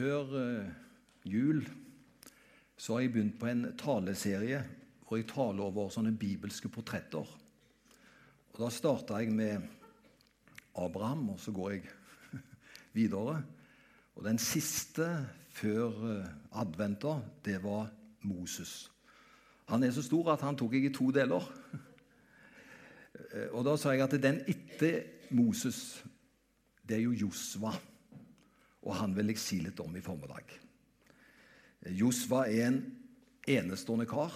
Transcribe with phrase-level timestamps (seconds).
[0.00, 0.68] Før eh,
[1.28, 1.58] jul
[2.80, 4.62] så har jeg begynt på en taleserie
[5.04, 7.26] hvor jeg taler over sånne bibelske portretter.
[8.54, 9.66] Og Da starta jeg med
[10.72, 11.82] Abraham, og så går jeg
[12.96, 13.42] videre.
[14.16, 15.10] Og Den siste
[15.52, 16.32] før eh,
[16.62, 17.90] adventa, det var
[18.22, 18.88] Moses.
[19.68, 21.44] Han er så stor at han tok jeg i to deler.
[23.34, 26.00] Eh, og Da sa jeg at den etter Moses,
[26.88, 27.74] det er jo Josva.
[28.86, 30.54] Og han vil jeg si litt om i formiddag.
[31.96, 32.80] Josva er en
[33.48, 34.34] enestående kar.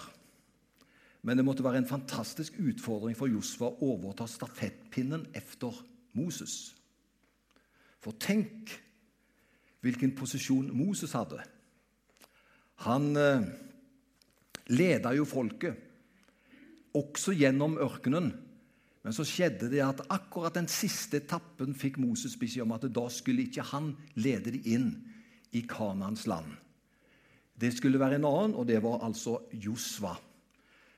[1.25, 5.73] Men det måtte være en fantastisk utfordring for Josva å overta stafettpinnen etter
[6.17, 6.75] Moses.
[8.05, 8.75] For tenk
[9.85, 11.41] hvilken posisjon Moses hadde.
[12.85, 13.47] Han eh,
[14.73, 15.77] leda jo folket,
[16.95, 18.31] også gjennom ørkenen.
[19.05, 23.05] Men så skjedde det at akkurat den siste etappen fikk Moses beskjed om at da
[23.13, 24.89] skulle ikke han lede de inn
[25.53, 26.49] i Kanans land.
[27.55, 30.17] Det skulle være en annen, og det var altså Josva.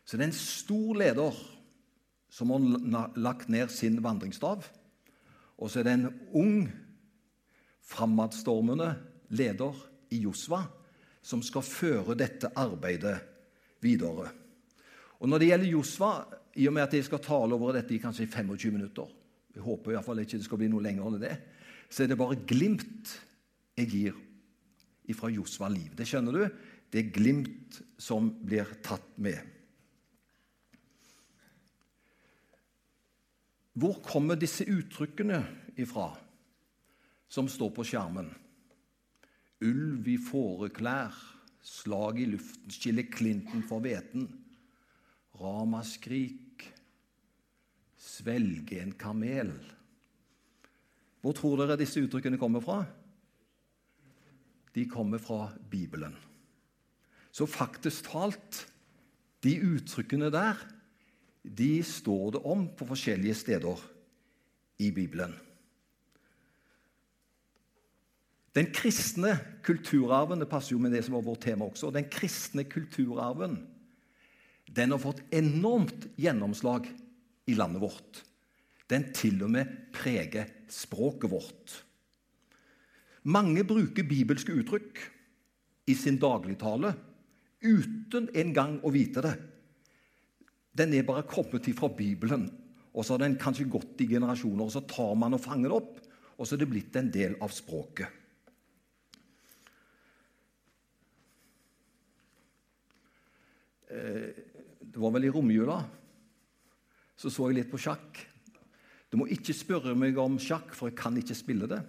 [0.07, 1.43] Så det er en stor leder
[2.31, 4.63] som har lagt ned sin vandringsstav.
[5.59, 6.71] Og så er det en ung,
[7.87, 8.95] framadstormende
[9.35, 9.77] leder
[10.15, 10.63] i Josva
[11.27, 13.19] som skal føre dette arbeidet
[13.83, 14.31] videre.
[15.19, 16.11] Og Når det gjelder Josva,
[16.57, 19.11] i og med at jeg skal tale over dette i kanskje 25 minutter
[19.55, 21.37] Jeg håper i fall ikke det skal bli noe lenger enn det.
[21.89, 23.13] Så er det bare glimt
[23.77, 24.17] jeg gir
[25.09, 25.93] ifra Josva liv.
[25.97, 26.43] Det skjønner du?
[26.91, 29.39] Det er glimt som blir tatt med.
[33.77, 35.43] Hvor kommer disse uttrykkene
[35.77, 36.09] ifra
[37.29, 38.31] som står på skjermen?
[39.67, 41.13] Ulv i fåreklær,
[41.65, 44.29] slag i luften, skiller klinten for hveten.
[45.37, 46.46] Ramaskrik,
[48.07, 49.51] svelge en kamel.
[51.21, 52.85] Hvor tror dere disse uttrykkene kommer fra?
[54.77, 56.15] De kommer fra Bibelen.
[57.33, 58.67] Så faktisk talt,
[59.45, 60.61] de uttrykkene der,
[61.43, 63.83] de står det om på forskjellige steder
[64.83, 65.35] i Bibelen.
[68.57, 69.35] Den kristne
[69.67, 73.59] kulturarven det passer jo med det som var vårt tema også, den kristne kulturarven
[74.77, 76.89] den har fått enormt gjennomslag
[77.47, 78.23] i landet vårt.
[78.91, 81.75] Den til og med preger språket vårt.
[83.27, 85.01] Mange bruker bibelske uttrykk
[85.91, 86.93] i sin dagligtale
[87.67, 89.35] uten engang å vite det.
[90.77, 92.47] Den er bare kommet fra Bibelen,
[92.93, 94.67] og så har den kanskje gått i generasjoner.
[94.67, 95.99] og Så tar man og fanger det opp,
[96.37, 98.07] og så er det blitt en del av språket.
[103.91, 104.29] Eh,
[104.81, 105.81] det var vel i romjula.
[107.17, 108.21] Så så jeg litt på sjakk.
[109.11, 111.81] Du må ikke spørre meg om sjakk, for jeg kan ikke spille det.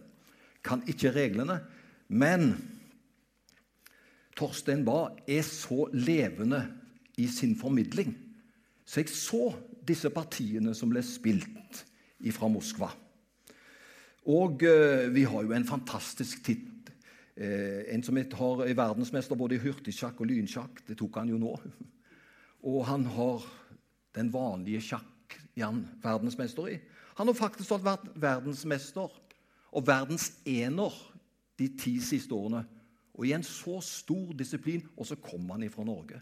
[0.63, 1.59] Kan ikke reglene.
[2.07, 2.53] Men
[4.37, 6.61] Torstein Bae er så levende
[7.17, 8.13] i sin formidling.
[8.85, 9.49] Så jeg så
[9.87, 11.83] disse partiene som ble spilt
[12.33, 12.89] fra Moskva.
[14.27, 16.91] Og eh, vi har jo en fantastisk titt.
[17.35, 20.81] Eh, en som har, er verdensmester både i hurtigsjakk og lynsjakk.
[20.87, 21.53] Det tok han jo nå.
[22.67, 23.45] Og han har
[24.17, 25.16] den vanlige sjakk
[25.57, 26.77] Jan verdensmester i.
[27.17, 29.13] Han har faktisk vært verdensmester
[29.71, 30.93] og verdensener
[31.57, 32.63] de ti siste årene.
[33.17, 36.21] Og i en så stor disiplin, og så kommer han ifra Norge.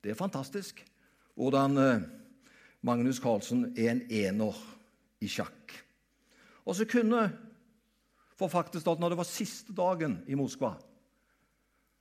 [0.00, 0.80] Det er fantastisk
[1.38, 2.06] hvordan eh,
[2.82, 4.56] Magnus Carlsen er en ener
[5.20, 5.74] i sjakk.
[6.64, 7.28] Og så kunne
[8.38, 10.76] For faktisk at når det var siste dagen i Moskva,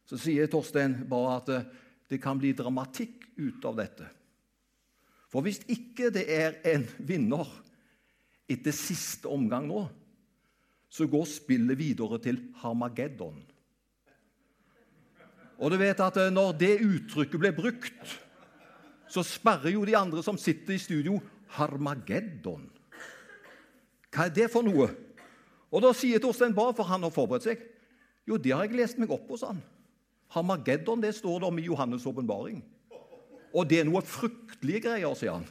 [0.05, 1.63] så sier Torstein bare at eh,
[2.11, 4.05] det kan bli dramatikk ut av dette.
[5.31, 7.47] For hvis ikke det er en vinner
[8.47, 9.83] etter siste omgang nå,
[10.87, 13.41] så går spillet videre til Harmageddon.
[15.57, 18.13] Og du vet at eh, når det uttrykket ble brukt,
[19.11, 21.17] så sperrer jo de andre som sitter i studio,
[21.57, 22.67] Harmageddon.
[24.13, 24.89] Hva er det for noe?
[25.67, 27.63] Og Da sier Torstein Bae, for han har forberedt seg,
[28.27, 29.59] jo, det har jeg lest meg opp sa han.
[30.35, 32.61] Harmageddon det står det om i Johannes' åpenbaring.
[33.57, 35.47] Og det er noe fryktelige greier, sier han.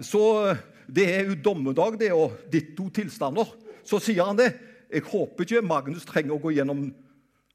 [0.00, 3.48] Så eh, det er jo dommedag, det, og ditto tilstander.
[3.84, 4.50] Så sier han det.
[4.92, 6.86] Jeg håper ikke Magnus trenger å gå gjennom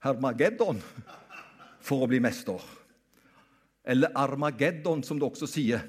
[0.05, 0.81] Hermageddon
[1.83, 2.61] for å bli mester.
[3.87, 5.83] Eller Armageddon, som det også sier.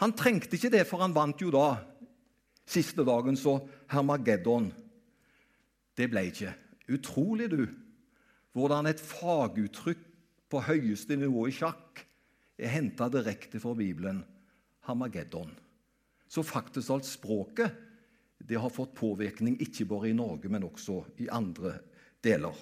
[0.00, 1.76] Han trengte ikke det, for han vant jo da
[2.68, 3.58] siste dagen, så
[3.92, 4.72] Hermageddon
[5.94, 6.50] Det ble ikke.
[6.90, 7.68] Utrolig, du,
[8.56, 10.00] hvordan et faguttrykk
[10.50, 12.02] på høyeste nivå i sjakk
[12.58, 14.22] er henta direkte fra Bibelen,
[14.86, 15.50] Hamageddon.
[16.28, 17.80] Så faktisk alt språket
[18.44, 21.78] det har fått påvirkning ikke bare i Norge, men også i andre
[22.24, 22.56] deler.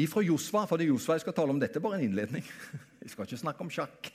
[0.00, 1.60] Ifra Josva, for det er Josva jeg skal tale om.
[1.60, 2.46] Dette bare en innledning.
[3.00, 4.10] Jeg skal ikke snakke om sjakk.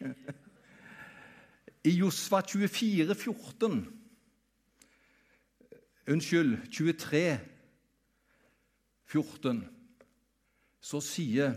[1.86, 3.80] I Josva 24, 14
[6.06, 7.40] Unnskyld, 23,
[9.10, 9.64] 14
[10.86, 11.56] så sier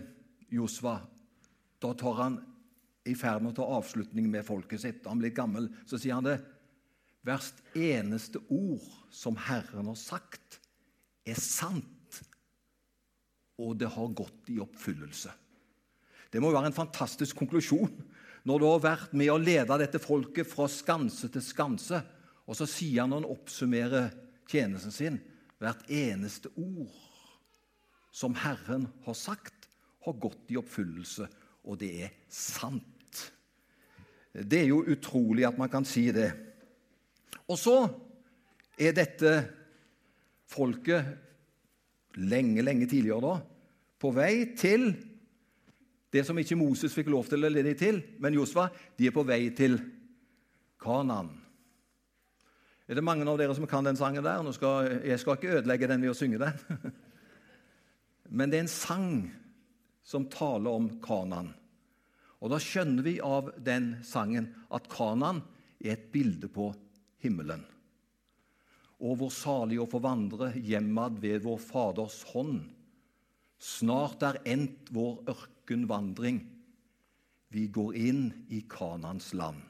[0.49, 1.03] Josva
[1.79, 2.39] Da tar han
[3.09, 5.05] i ferd med å ta avslutning med folket sitt.
[5.07, 5.69] Han blir gammel.
[5.87, 6.41] Så sier han det.
[7.25, 8.85] Hvert eneste ord
[9.15, 10.59] som Herren har sagt,
[11.29, 12.19] er sant,
[13.61, 15.33] og det har gått i oppfyllelse.
[16.33, 17.93] Det må være en fantastisk konklusjon
[18.49, 22.01] når du har vært med å lede dette folket fra skanse til skanse,
[22.49, 24.11] og så sier han når han oppsummerer
[24.49, 25.21] tjenesten sin
[25.61, 27.08] hvert eneste ord
[28.19, 29.69] som Herren har sagt,
[30.05, 31.29] har gått i oppfyllelse,
[31.69, 33.21] og det er sant.
[34.33, 36.31] Det er jo utrolig at man kan si det.
[37.47, 37.77] Og så
[38.79, 39.33] er dette
[40.51, 43.37] folket lenge, lenge tidligere da,
[43.99, 44.91] på vei til
[46.15, 49.27] det som ikke Moses fikk lov til å lede til, men Josva, de er på
[49.29, 49.77] vei til
[50.81, 51.31] Kanan.
[52.89, 54.47] Er det mange av dere som kan den sangen der?
[54.57, 56.97] Skal, jeg skal ikke ødelegge den ved å synge den.
[58.29, 59.11] Men det er en sang
[60.05, 61.53] som taler om Kanan.
[62.39, 65.43] Og da skjønner vi av den sangen at Kanan
[65.83, 66.71] er et bilde på
[67.23, 67.65] himmelen.
[68.99, 72.63] Og hvor salig å få vandre hjemmad ved vår Faders hånd.
[73.59, 76.41] Snart er endt vår ørkenvandring.
[77.55, 78.23] Vi går inn
[78.55, 79.61] i Kanans land.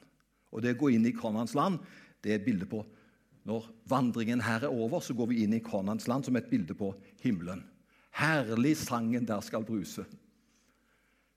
[0.53, 1.81] Og det å gå inn i Kanans land
[2.25, 2.83] det er et bilde på
[3.49, 6.75] Når vandringen her er over, så går vi inn i Kanans land som et bilde
[6.77, 6.91] på
[7.23, 7.63] himmelen.
[8.15, 10.05] Herlig sangen der skal bruse.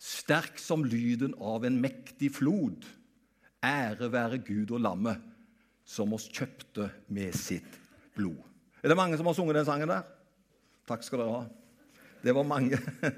[0.02, 2.88] Sterk som lyden av en mektig flod.
[3.62, 5.22] Ære være Gud og lammet,
[5.86, 7.78] som oss kjøpte med sitt
[8.18, 8.40] blod.
[8.82, 10.08] Er det mange som har sunget den sangen der?
[10.90, 11.44] Takk skal dere ha.
[12.22, 12.80] Det var mange.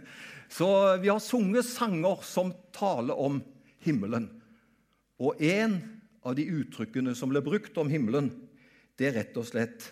[0.53, 0.67] Så
[1.01, 3.39] vi har sunget sanger som taler om
[3.85, 4.27] himmelen.
[5.23, 5.79] Og en
[6.23, 8.29] av de uttrykkene som ble brukt om himmelen,
[9.00, 9.88] det er rett og slett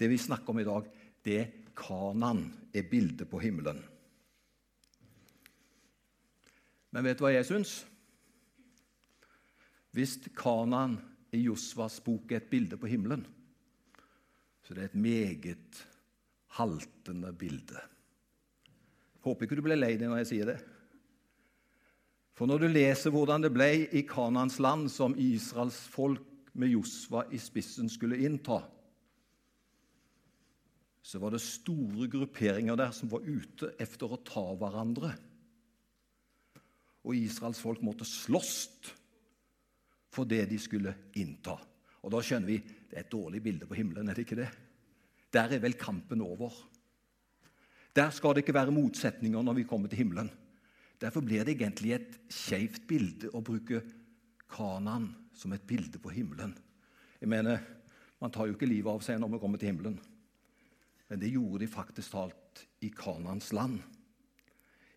[0.00, 0.86] det vi snakker om i dag.
[1.26, 3.80] Det er Kanan er bildet på himmelen.
[6.90, 7.74] Men vet du hva jeg syns?
[9.94, 10.98] Hvis Kanan
[11.34, 13.22] i Josvas bok er et bilde på himmelen,
[14.62, 15.80] så det er et meget
[16.58, 17.78] haltende bilde.
[19.24, 20.58] Håper ikke du blir lei deg når jeg sier det.
[22.38, 26.24] For når du leser hvordan det ble i Kanans land, som Israels folk
[26.56, 28.62] med Josva i spissen skulle innta,
[31.10, 35.10] så var det store grupperinger der som var ute efter å ta hverandre.
[37.02, 38.52] Og Israels folk måtte slåss
[40.14, 41.56] for det de skulle innta.
[42.04, 44.50] Og Da skjønner vi det er et dårlig bilde på himmelen, er det ikke det?
[45.34, 46.54] Der er vel kampen over.
[47.94, 50.30] Der skal det ikke være motsetninger når vi kommer til himmelen.
[51.00, 53.82] Derfor blir det egentlig et skeivt bilde å bruke
[54.50, 56.54] Kanan som et bilde på himmelen.
[57.20, 57.58] Jeg mener,
[58.20, 59.94] Man tar jo ikke livet av seg når man kommer til himmelen.
[61.10, 63.80] Men det gjorde de faktisk talt i Kanans land.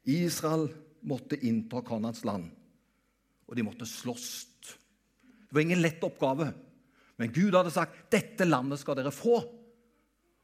[0.05, 0.67] Israel
[1.01, 2.51] måtte innta Kanans land,
[3.47, 4.29] og de måtte slåss.
[4.61, 6.51] Det var ingen lett oppgave,
[7.17, 9.41] men Gud hadde sagt 'Dette landet skal dere få'.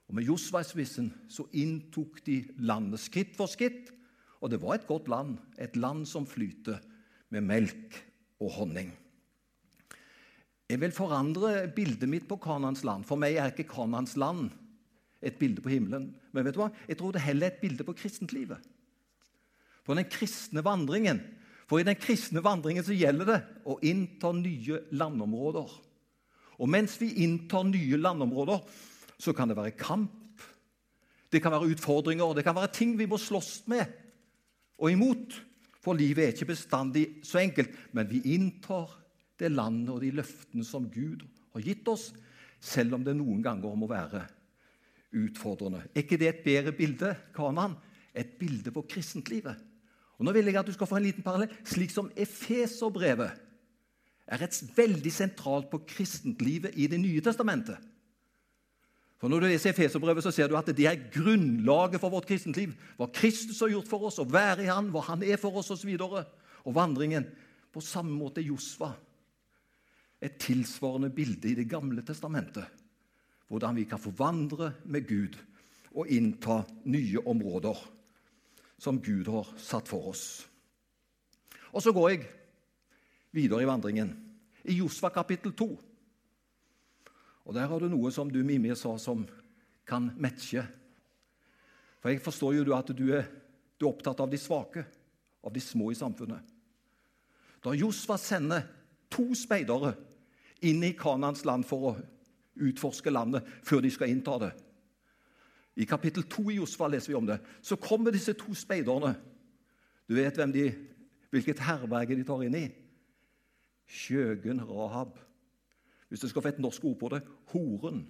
[0.09, 3.91] Og Med Josva i spissen så inntok de landet skritt for skritt.
[4.41, 6.79] Og det var et godt land, et land som flyter
[7.29, 7.97] med melk
[8.39, 8.91] og honning.
[10.69, 13.05] Jeg vil forandre bildet mitt på Kanans land.
[13.05, 14.49] For meg er ikke Kanans land
[15.21, 16.09] et bilde på himmelen.
[16.31, 16.69] Men vet du hva?
[16.87, 18.61] jeg tror det heller er et bilde på kristentlivet.
[19.83, 21.21] På den kristne vandringen.
[21.69, 25.73] For i den kristne vandringen så gjelder det å innta nye landområder.
[26.59, 28.63] Og mens vi inntar nye landområder,
[29.19, 30.15] så kan det være kamp.
[31.29, 33.85] Det kan være utfordringer, det kan være ting vi må slåss med
[34.79, 35.35] og imot.
[35.79, 37.71] For livet er ikke bestandig så enkelt.
[37.95, 38.89] Men vi inntar
[39.39, 41.23] det landet og de løftene som Gud
[41.53, 42.09] har gitt oss,
[42.59, 44.25] selv om det noen ganger må være
[45.13, 45.83] utfordrende.
[45.95, 47.75] Er ikke det et bedre bilde, Kanan?
[48.15, 49.55] Et bilde på kristentlivet.
[50.19, 51.51] Og Nå vil jeg at du skal få en liten parallell.
[51.65, 53.37] Slik som Efeserbrevet
[54.29, 57.77] er et veldig sentralt på kristentlivet i Det nye testamentet.
[59.19, 62.73] For Når du leser Efeserbrevet, så ser du at det er grunnlaget for vårt kristentliv.
[62.97, 65.71] Hva Kristus har gjort for oss, å være i Han, hva Han er for oss
[65.71, 65.95] osv.
[65.99, 66.19] Og,
[66.65, 67.25] og vandringen.
[67.73, 68.93] På samme måte Josva.
[70.21, 72.78] Et tilsvarende bilde i Det gamle testamentet
[73.49, 75.37] hvordan vi kan forvandre med Gud
[75.97, 77.81] og innta nye områder
[78.79, 80.25] som Gud har satt for oss.
[81.73, 82.27] Og så går jeg
[83.35, 84.13] videre i vandringen,
[84.63, 85.69] i Josva kapittel 2.
[87.49, 89.25] Og der har du noe som du, Mimir, sa som
[89.89, 90.63] kan matche.
[91.99, 93.25] For jeg forstår jo at du er,
[93.77, 94.85] du er opptatt av de svake,
[95.41, 96.45] av de små i samfunnet.
[97.59, 98.67] Da Josva sender
[99.11, 99.95] to speidere
[100.63, 101.95] inn i Kanans land for å
[102.59, 104.51] utforske landet før de skal innta det
[105.79, 107.37] I kapittel 2 i Josfa leser vi om det.
[107.61, 109.13] Så kommer disse to speiderne.
[110.09, 110.65] Du vet hvem de,
[111.31, 112.65] hvilket herberge de tar inn i?
[113.87, 115.15] Skjøgen Rahab.
[116.09, 117.21] Hvis du skal få et norsk ord på det
[117.53, 118.03] horen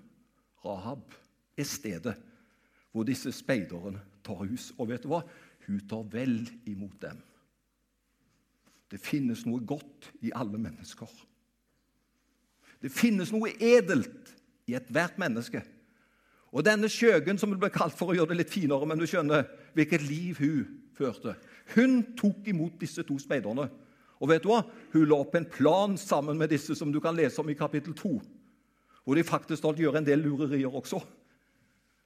[0.65, 1.13] Rahab
[1.57, 2.15] er stedet
[2.91, 4.71] hvor disse speiderne tar hus.
[4.77, 5.21] Og vet du hva?
[5.67, 7.19] Hun tar vel imot dem.
[8.89, 11.09] Det finnes noe godt i alle mennesker.
[12.81, 14.33] Det finnes noe edelt
[14.69, 15.61] i ethvert menneske.
[16.49, 19.45] Og denne Skjøgen, som ble kalt for å gjøre det litt finere, men du skjønner
[19.77, 20.65] hvilket liv hun
[20.97, 21.35] førte.
[21.75, 23.67] Hun tok imot disse to speiderne.
[24.19, 24.63] Og vet du hva?
[24.95, 27.93] Hun la opp en plan sammen med disse som du kan lese om i kapittel
[27.95, 28.15] 2.
[29.05, 30.99] Hvor de faktisk gjør en del lurerier også.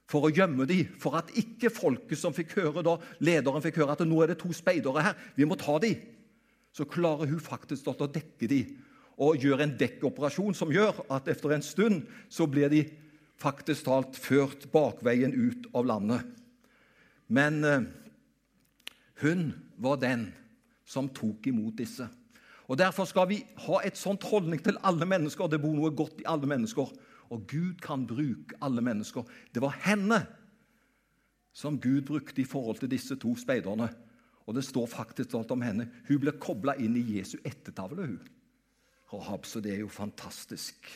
[0.04, 3.96] For å gjemme dem, for at ikke folket som fikk høre da, lederen fikk høre
[3.96, 5.96] at nå er det to speidere her, vi må ta dem.
[6.76, 8.74] Så klarer hun faktisk å dekke dem
[9.18, 12.02] og gjør en dekkoperasjon som gjør at etter en stund
[12.32, 12.82] så blir de
[13.40, 16.24] faktisk talt ført bakveien ut av landet.
[17.28, 17.86] Men eh,
[19.22, 20.28] hun var den
[20.86, 22.06] som tok imot disse.
[22.68, 25.48] Og Derfor skal vi ha et sånt holdning til alle mennesker.
[25.48, 26.88] Det bor noe godt i alle mennesker.
[27.32, 29.24] Og Gud kan bruke alle mennesker.
[29.52, 30.22] Det var henne
[31.54, 33.88] som Gud brukte i forhold til disse to speiderne.
[34.44, 35.88] Og det står faktisk alt om henne.
[36.08, 38.06] Hun ble kobla inn i Jesu ettertavle.
[38.06, 38.18] hun.
[39.18, 40.88] Rahab, så det er jo fantastisk.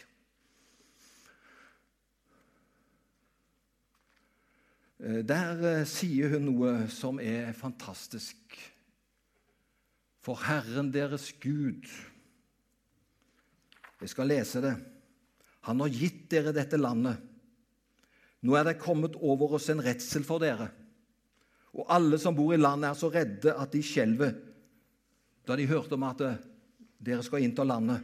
[4.99, 8.59] Eh, der eh, sier hun noe som er fantastisk.
[10.27, 11.87] For Herren deres Gud
[13.99, 14.75] Jeg skal lese det.
[15.67, 17.19] Han har gitt dere dette landet.
[18.47, 20.69] Nå er det kommet over oss en redsel for dere.
[21.75, 24.37] Og alle som bor i landet, er så redde at de skjelver
[25.49, 26.23] da de hørte om at
[26.99, 28.03] dere skal innta landet.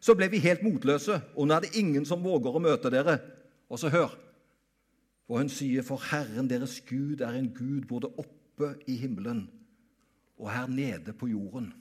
[0.00, 3.18] Så ble vi helt motløse, og nå er det ingen som våger å møte dere.
[3.66, 4.12] Og så hør.
[5.26, 9.48] For hun sier, for Herren deres Gud er en Gud både oppe i himmelen
[10.36, 11.72] og her nede på jorden.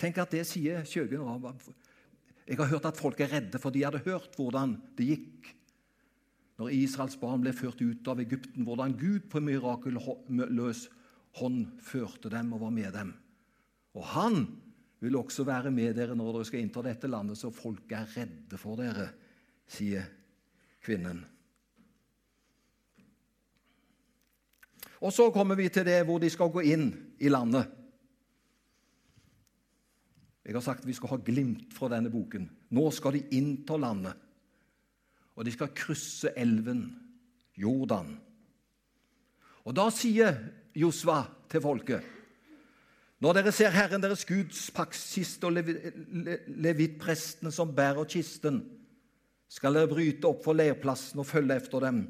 [0.00, 1.22] Tenk at det sier Kjøgen.
[2.44, 5.54] Jeg har hørt at folk er redde, for de hadde hørt hvordan det gikk
[6.60, 10.84] når Israels barn ble ført ut av Egypten, hvordan Gud på mirakelløs
[11.40, 13.10] hånd førte dem og var med dem.
[13.98, 14.44] Og han
[15.04, 18.58] vil også være med dere når dere skal innta dette landet, så folk er redde
[18.60, 19.10] for dere,
[19.68, 20.06] sier
[20.84, 21.22] kvinnen.
[25.04, 26.88] Og så kommer vi til det hvor de skal gå inn
[27.20, 27.68] i landet.
[30.44, 32.46] Jeg har sagt vi skal ha glimt fra denne boken.
[32.76, 34.16] Nå skal de innta landet.
[35.34, 36.86] Og de skal krysse elven
[37.58, 38.12] Jordan.
[39.64, 40.36] Og da sier
[40.76, 42.12] Josva til folket
[43.22, 48.62] Når dere ser Herren deres Guds paktkiste og levitprestene som bærer kisten,
[49.48, 52.04] skal dere bryte opp for leirplassen og følge efter dem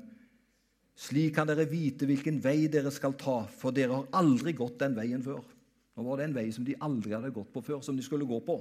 [0.94, 4.94] slik kan dere vite hvilken vei dere skal ta, for dere har aldri gått den
[4.96, 5.42] veien før.
[5.94, 8.26] Nå var det en vei som de aldri hadde gått på før, som de skulle
[8.28, 8.58] gå på.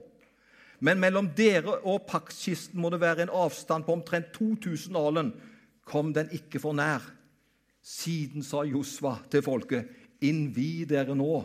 [0.83, 5.31] Men mellom dere og paktkisten må det være en avstand på omtrent 2000 alen.
[5.85, 7.05] Kom den ikke for nær.
[7.83, 9.89] Siden sa Josva til folket,
[10.23, 11.43] innvi dere nå,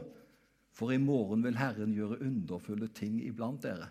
[0.79, 3.89] for i morgen vil Herren gjøre underfulle ting iblant dere.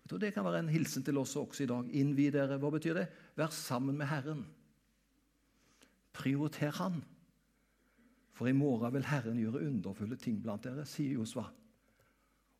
[0.00, 1.90] Jeg tror Det kan være en hilsen til oss også i dag.
[1.92, 2.56] Innvi dere.
[2.62, 3.06] Hva betyr det?
[3.36, 4.44] Vær sammen med Herren.
[6.16, 7.02] Prioriter Han.
[8.32, 11.48] For i morgen vil Herren gjøre underfulle ting blant dere, sier Josva.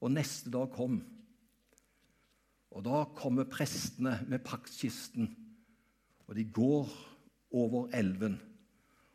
[0.01, 0.99] Og neste dag kom.
[2.77, 5.31] Og da kommer prestene med paktkisten,
[6.27, 6.91] og de går
[7.57, 8.37] over elven.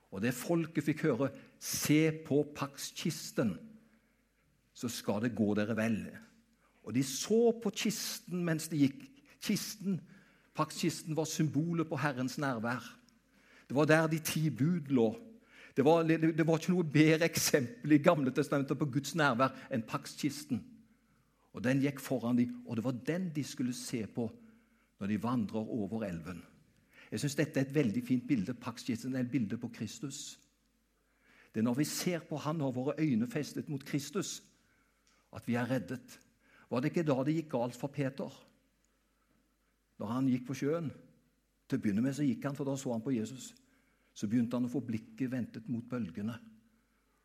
[0.09, 1.29] Og det folket fikk høre,
[1.59, 3.53] se på pakkskisten,
[4.81, 5.99] så skal det gå dere vel.
[6.81, 9.03] Og de så på kisten mens de gikk.
[9.41, 9.99] Kisten,
[10.57, 12.83] Pakkskisten var symbolet på Herrens nærvær.
[13.69, 15.15] Det var der de ti bud lå.
[15.77, 19.85] Det var, det var ikke noe bedre eksempel i Gamle testamentet på Guds nærvær enn
[19.87, 20.59] pakkskisten.
[21.55, 24.27] Og Den gikk foran dem, og det var den de skulle se på
[24.99, 26.43] når de vandrer over elven.
[27.11, 28.53] Jeg syns dette er et veldig fint bilde.
[28.53, 30.39] Pakkskisten er et bilde på Kristus.
[31.51, 34.43] Det er når vi ser på Han og våre øyne festet mot Kristus,
[35.35, 36.17] at vi er reddet.
[36.71, 38.31] Var det ikke da det gikk galt for Peter?
[40.01, 40.89] Når han gikk på sjøen?
[41.67, 43.51] Til å begynne med så gikk han, for da så han på Jesus.
[44.15, 46.35] Så begynte han å få blikket ventet mot bølgene,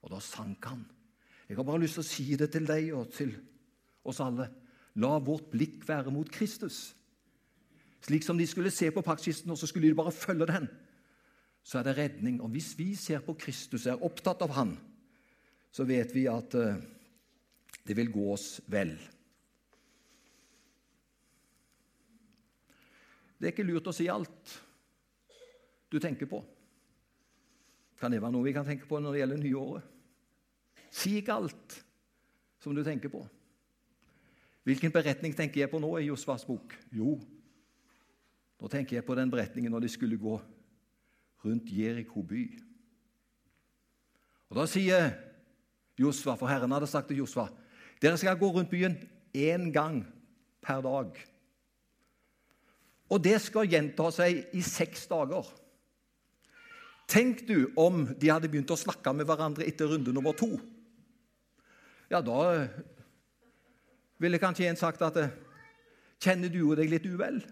[0.04, 0.84] og da sank han.
[1.48, 3.32] Jeg har bare lyst til å si det til deg og til
[4.06, 4.48] oss alle.
[5.02, 6.94] La vårt blikk være mot Kristus.
[8.06, 10.68] Slik som de skulle se på paktkisten, og så skulle de bare følge den.
[11.66, 12.38] Så er det redning.
[12.42, 14.76] Og hvis vi ser på Kristus, er opptatt av Han,
[15.74, 16.78] så vet vi at uh,
[17.86, 18.96] det vil gå oss vel.
[23.36, 24.54] Det er ikke lurt å si alt
[25.92, 26.40] du tenker på.
[28.00, 29.92] Kan det være noe vi kan tenke på når det gjelder nyåret?
[30.90, 31.78] Si ikke alt
[32.62, 33.22] som du tenker på.
[34.66, 36.74] Hvilken beretning tenker jeg på nå i Josvas bok?
[36.90, 37.14] Jo,
[38.56, 40.40] nå tenker jeg på den beretningen når de skulle gå
[41.44, 42.42] rundt Jeriko by.
[44.50, 45.12] Og Da sier
[45.98, 47.46] Josva, for Herren hadde sagt til Josva,
[48.02, 48.96] dere skal gå rundt byen
[49.36, 50.02] én gang
[50.62, 51.16] per dag.
[53.10, 55.46] Og det skal gjenta seg i seks dager.
[57.06, 60.56] Tenk du om de hadde begynt å snakke med hverandre etter runde nummer to.
[62.10, 62.66] Ja, da
[64.18, 65.18] ville kanskje en sagt at
[66.22, 67.42] Kjenner du deg litt uvel?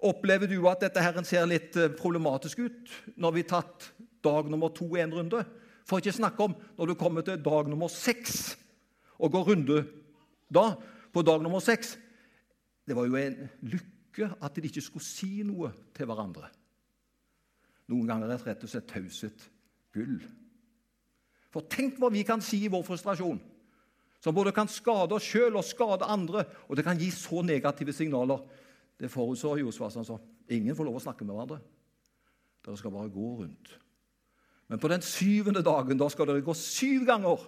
[0.00, 3.90] Opplever du at dette her ser litt eh, problematisk ut vi har tatt
[4.24, 5.44] dag nummer to i en runde?
[5.90, 8.54] For ikke snakke om når du kommer til dag nummer seks
[9.18, 9.80] og går runde
[10.46, 10.76] da,
[11.10, 11.96] på dag nummer seks.
[12.86, 16.46] Det var jo en lykke at de ikke skulle si noe til hverandre.
[17.90, 19.48] Noen ganger er det rett og slett taushet
[19.94, 20.20] gull.
[21.50, 23.40] For tenk hva vi kan si i vår frustrasjon,
[24.22, 27.94] som både kan skade oss sjøl og skade andre, og det kan gi så negative
[27.96, 28.44] signaler.
[29.00, 29.96] Det forutså Josvas.
[29.96, 31.62] Han ingen får lov å snakke med hverandre.
[32.60, 33.72] Dere skal bare gå rundt.
[34.70, 37.42] Men på den syvende dagen da skal dere gå syv ganger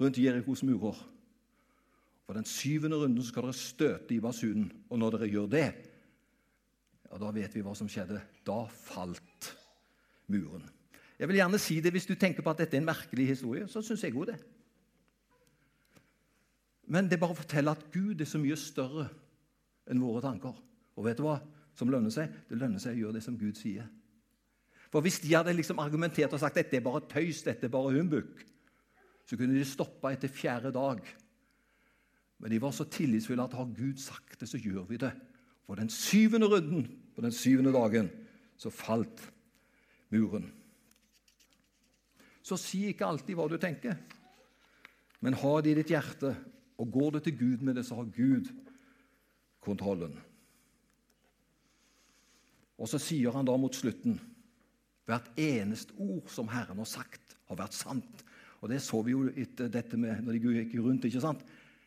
[0.00, 0.98] rundt Jerikos murer.
[2.26, 5.66] På den syvende runden skal dere støte i basunen, og når dere gjør det,
[7.06, 8.18] ja, da vet vi hva som skjedde.
[8.46, 9.52] Da falt
[10.26, 10.64] muren.
[11.16, 13.68] Jeg vil gjerne si det Hvis du tenker på at dette er en merkelig historie,
[13.70, 14.36] så syns jeg òg det.
[16.90, 19.06] Men det er bare å fortelle at Gud er så mye større
[19.86, 20.58] enn våre tanker.
[20.98, 21.38] Og vet du hva
[21.78, 22.34] som lønner seg?
[22.50, 23.86] Det lønner seg å gjøre det som Gud sier.
[24.96, 27.92] For Hvis de hadde liksom argumentert og sagt dette er bare tøys, dette er bare
[27.92, 28.38] humbug,
[29.28, 31.02] så kunne de stoppa etter fjerde dag.
[32.40, 35.10] Men de var så tillitsfulle at har Gud sagt det, så gjør vi det.
[35.68, 38.08] På den syvende runden, på den syvende dagen,
[38.56, 39.20] så falt
[40.14, 40.46] muren.
[42.40, 43.98] Så si ikke alltid hva du tenker,
[45.20, 46.30] men ha det i ditt hjerte.
[46.80, 48.48] Og går det til Gud med det, så har Gud
[49.60, 50.16] kontrollen.
[52.80, 54.16] Og så sier han da mot slutten
[55.06, 58.24] hvert eneste ord som Herren har sagt, har vært sant.
[58.60, 61.04] Og Det så vi jo etter dette med når de gikk rundt.
[61.04, 61.44] ikke sant?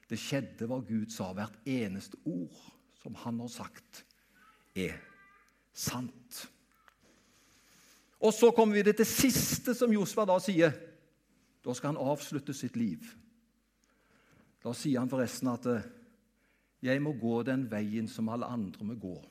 [0.09, 1.33] Det skjedde hva Gud sa.
[1.33, 2.55] Hvert eneste ord
[3.01, 4.05] som han har sagt,
[4.75, 4.95] er
[5.73, 6.45] sant.
[8.19, 10.73] Og så kommer vi til det siste som Josva da sier.
[11.63, 13.03] Da skal han avslutte sitt liv.
[14.63, 15.87] Da sier han forresten at eh,
[16.81, 19.25] 'jeg må gå den veien som alle andre må gå'.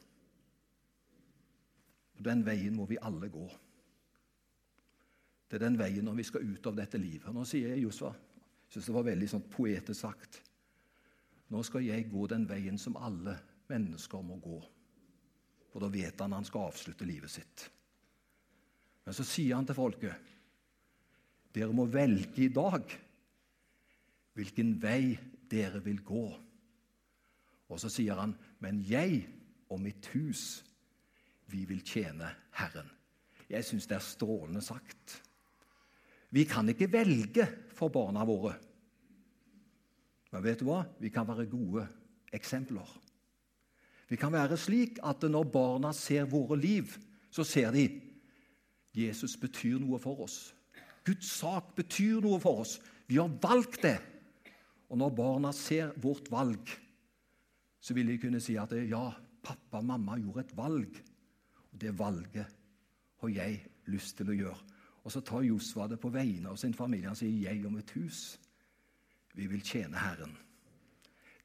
[2.25, 3.49] Den veien må vi alle gå.
[5.49, 7.31] Det er den veien når vi skal ut av dette livet.
[7.33, 8.13] Nå sier jeg Josva,
[8.69, 10.43] syns det var veldig sånn poetisk sagt.
[11.49, 13.39] Nå skal jeg gå den veien som alle
[13.71, 14.59] mennesker må gå.
[15.73, 17.65] For da vet han han skal avslutte livet sitt.
[19.07, 20.35] Men så sier han til folket
[21.57, 22.93] dere må velge i dag
[24.37, 25.17] hvilken vei
[25.51, 26.27] dere vil gå.
[27.69, 29.25] Og så sier han, men jeg
[29.73, 30.63] og mitt hus,
[31.49, 32.29] vi vil tjene
[32.61, 32.89] Herren.
[33.49, 35.17] Jeg syns det er strålende sagt.
[36.35, 38.55] Vi kan ikke velge for barna våre.
[40.33, 40.83] Men vet du hva?
[41.01, 41.87] Vi kan være gode
[42.37, 42.89] eksempler.
[44.09, 46.93] Vi kan være slik at når barna ser våre liv,
[47.31, 47.89] så ser de
[48.97, 50.53] Jesus betyr noe for oss.
[51.07, 52.79] Guds sak betyr noe for oss.
[53.09, 53.99] Vi har valgt det.
[54.89, 56.73] Og når barna ser vårt valg,
[57.81, 59.05] så vil de kunne si at ja,
[59.45, 61.01] pappa og mamma gjorde et valg.
[61.73, 62.57] Og det valget
[63.21, 63.61] har jeg
[63.93, 64.78] lyst til å gjøre.
[65.09, 67.09] Og så tar Josva det på vegne av sin familie.
[67.09, 68.37] Han sier 'jeg og mitt hus'.
[69.35, 70.37] Vi vil tjene Herren.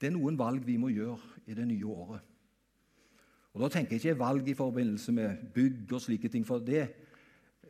[0.02, 2.19] Det er noen valg vi må gjøre i det nye året.
[3.54, 6.93] Og Da tenker jeg ikke valg i forbindelse med bygg og slike ting, for det,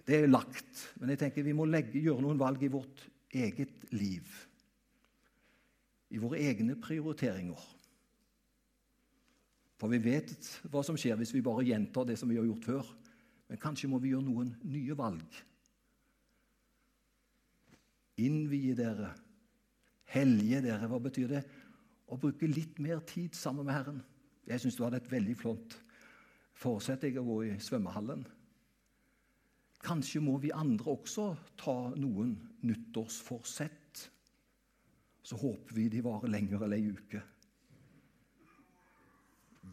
[0.08, 0.94] det er lagt.
[0.96, 4.26] Men jeg tenker vi må legge, gjøre noen valg i vårt eget liv.
[6.10, 7.62] I våre egne prioriteringer.
[9.78, 12.66] For vi vet hva som skjer hvis vi bare gjentar det som vi har gjort
[12.66, 12.96] før.
[13.48, 15.44] Men kanskje må vi gjøre noen nye valg.
[18.22, 19.10] Innvie dere,
[20.14, 20.90] hellige dere.
[20.90, 21.44] Hva betyr det?
[22.12, 24.04] Å bruke litt mer tid sammen med Herren.
[24.46, 25.80] Jeg syns du hadde et veldig flott
[26.64, 28.24] forsett jeg å gå i svømmehallen.
[29.84, 34.04] Kanskje må vi andre også ta noen nyttårsforsett.
[35.24, 37.24] Så håper vi de varer lenger eller ei uke.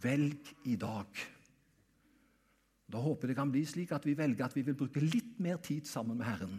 [0.01, 1.19] velg i dag.
[2.91, 5.39] Da håper jeg det kan bli slik at vi velger at vi vil bruke litt
[5.43, 6.55] mer tid sammen med Herren.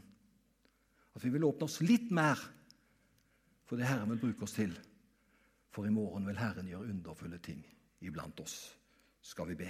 [1.16, 2.40] At vi vil åpne oss litt mer
[3.72, 4.74] for det Herren vil bruke oss til.
[5.72, 7.62] For i morgen vil Herren gjøre underfulle ting
[8.04, 8.58] iblant oss.
[9.24, 9.70] Skal vi be.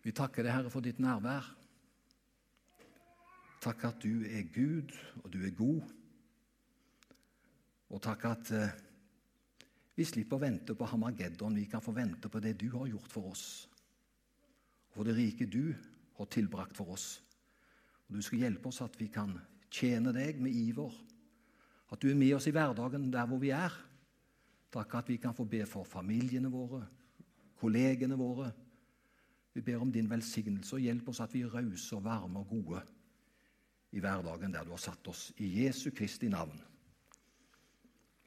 [0.00, 1.44] Vi takker deg, Herre, for ditt nærvær.
[3.60, 5.82] Takk at du er Gud, og du er god.
[7.90, 8.78] Og takk at eh,
[9.98, 13.12] vi slipper å vente på Hamageddon, vi kan få vente på det du har gjort
[13.12, 13.46] for oss.
[14.88, 15.74] Og for det rike du
[16.20, 17.22] har tilbrakt for oss.
[18.08, 19.36] Og Du skal hjelpe oss at vi kan
[19.70, 20.94] tjene deg med iver.
[21.90, 23.74] At du er med oss i hverdagen der hvor vi er.
[24.70, 26.84] Takk at vi kan få be for familiene våre,
[27.58, 28.52] kollegene våre.
[29.54, 32.48] Vi ber om din velsignelse, og hjelp oss at vi er rause og varme og
[32.52, 32.82] gode
[33.90, 35.32] i hverdagen der du har satt oss.
[35.36, 36.60] I Jesu Kristi navn.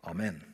[0.04, 0.53] Amen.